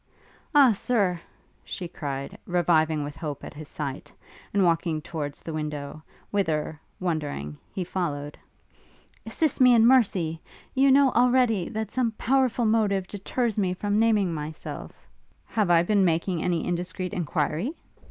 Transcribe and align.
'Ah, 0.55 0.71
Sir!' 0.71 1.21
she 1.63 1.87
cried, 1.87 2.35
reviving 2.47 3.03
with 3.03 3.15
hope 3.15 3.43
at 3.43 3.53
his 3.53 3.67
sight, 3.67 4.11
and 4.51 4.63
walking 4.63 4.99
towards 4.99 5.43
the 5.43 5.53
window, 5.53 6.01
whither, 6.31 6.81
wondering, 6.99 7.55
he 7.71 7.83
followed, 7.83 8.35
'assist 9.27 9.61
me 9.61 9.75
in 9.75 9.85
mercy! 9.85 10.41
you 10.73 10.89
know, 10.91 11.11
already, 11.11 11.69
that 11.69 11.91
some 11.91 12.13
powerful 12.13 12.65
motive 12.65 13.07
deters 13.07 13.59
me 13.59 13.75
from 13.75 13.99
naming 13.99 14.33
myself' 14.33 15.05
'Have 15.45 15.69
I 15.69 15.83
been 15.83 16.03
making 16.03 16.41
any 16.41 16.65
indiscreet 16.65 17.13
enquiry?' 17.13 17.75